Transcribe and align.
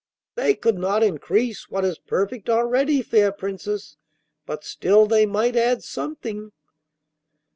'They 0.33 0.55
could 0.55 0.79
not 0.79 1.03
increase 1.03 1.69
what 1.69 1.85
is 1.85 1.99
perfect 1.99 2.49
already, 2.49 3.03
fair 3.03 3.31
Princess, 3.31 3.97
but 4.47 4.63
still 4.63 5.05
they 5.05 5.27
might 5.27 5.55
add 5.55 5.83
something. 5.83 6.51